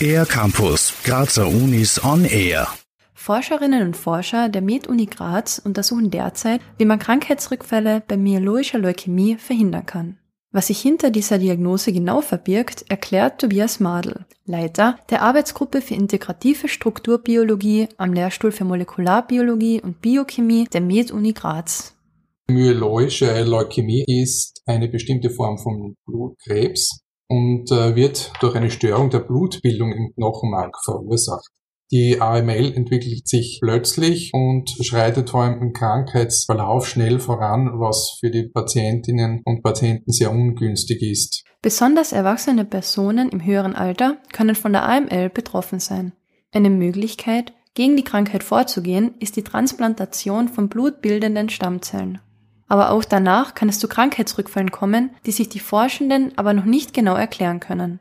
[0.00, 2.68] Air Campus, Grazer Unis on Air.
[3.14, 9.86] Forscherinnen und Forscher der Med-Uni Graz untersuchen derzeit, wie man Krankheitsrückfälle bei myeloischer Leukämie verhindern
[9.86, 10.18] kann.
[10.52, 16.68] Was sich hinter dieser Diagnose genau verbirgt, erklärt Tobias Madl, Leiter der Arbeitsgruppe für integrative
[16.68, 21.95] Strukturbiologie am Lehrstuhl für Molekularbiologie und Biochemie der Med-Uni Graz.
[22.48, 29.18] Myeloische Leukämie ist eine bestimmte Form von Blutkrebs und äh, wird durch eine Störung der
[29.18, 31.48] Blutbildung im Knochenmark verursacht.
[31.90, 38.30] Die AML entwickelt sich plötzlich und schreitet vor allem im Krankheitsverlauf schnell voran, was für
[38.30, 41.44] die Patientinnen und Patienten sehr ungünstig ist.
[41.62, 46.12] Besonders erwachsene Personen im höheren Alter können von der AML betroffen sein.
[46.52, 52.20] Eine Möglichkeit, gegen die Krankheit vorzugehen, ist die Transplantation von blutbildenden Stammzellen.
[52.68, 56.94] Aber auch danach kann es zu Krankheitsrückfällen kommen, die sich die Forschenden aber noch nicht
[56.94, 58.00] genau erklären können.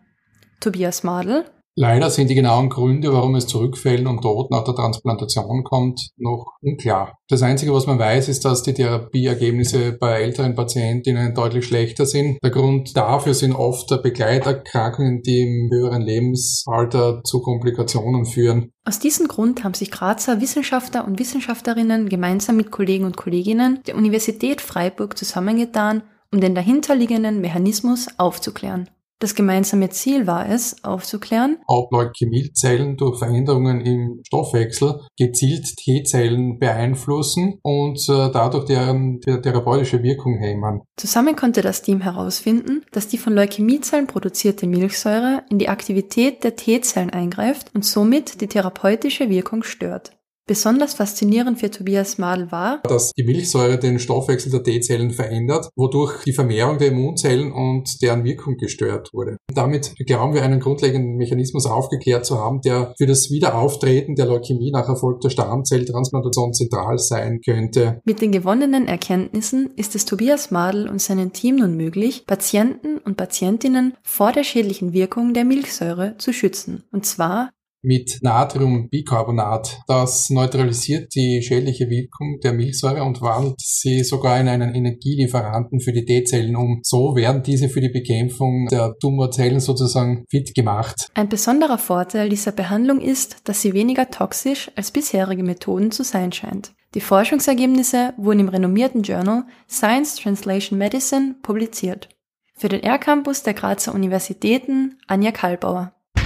[0.59, 1.45] Tobias Madl,
[1.77, 6.07] Leider sind die genauen Gründe, warum es zu Rückfällen und Tod nach der Transplantation kommt,
[6.15, 7.17] noch unklar.
[7.27, 12.37] Das Einzige, was man weiß, ist, dass die Therapieergebnisse bei älteren Patientinnen deutlich schlechter sind.
[12.41, 18.71] Der Grund dafür sind oft Begleiterkrankungen, die im höheren Lebensalter zu Komplikationen führen.
[18.85, 23.97] Aus diesem Grund haben sich Grazer Wissenschaftler und Wissenschaftlerinnen gemeinsam mit Kollegen und Kolleginnen der
[23.97, 28.87] Universität Freiburg zusammengetan, um den dahinterliegenden Mechanismus aufzuklären.
[29.19, 37.59] Das gemeinsame Ziel war es, aufzuklären, ob Leukämiezellen durch Veränderungen im Stoffwechsel gezielt T-Zellen beeinflussen
[37.63, 40.81] und äh, dadurch deren therapeutische Wirkung hemmen.
[40.97, 46.55] Zusammen konnte das Team herausfinden, dass die von Leukämiezellen produzierte Milchsäure in die Aktivität der
[46.55, 50.14] T-Zellen eingreift und somit die therapeutische Wirkung stört.
[50.47, 56.23] Besonders faszinierend für Tobias Madl war, dass die Milchsäure den Stoffwechsel der T-Zellen verändert, wodurch
[56.23, 59.37] die Vermehrung der Immunzellen und deren Wirkung gestört wurde.
[59.51, 64.69] Damit glauben wir einen grundlegenden Mechanismus aufgeklärt zu haben, der für das Wiederauftreten der Leukämie
[64.71, 68.01] nach erfolgter Stammzelltransplantation zentral sein könnte.
[68.05, 73.17] Mit den gewonnenen Erkenntnissen ist es Tobias Madl und seinem Team nun möglich, Patienten und
[73.17, 76.83] Patientinnen vor der schädlichen Wirkung der Milchsäure zu schützen.
[76.91, 77.49] Und zwar
[77.85, 79.79] mit Natriumbicarbonat.
[79.87, 85.93] Das neutralisiert die schädliche Wirkung der Milchsäure und wandelt sie sogar in einen Energielieferanten für
[85.93, 86.79] die T-Zellen um.
[86.83, 91.07] So werden diese für die Bekämpfung der Tumorzellen sozusagen fit gemacht.
[91.13, 96.31] Ein besonderer Vorteil dieser Behandlung ist, dass sie weniger toxisch als bisherige Methoden zu sein
[96.31, 96.73] scheint.
[96.95, 102.09] Die Forschungsergebnisse wurden im renommierten Journal Science Translation Medicine publiziert.
[102.57, 105.91] Für den R-Campus der Grazer Universitäten Anja Kalbauer.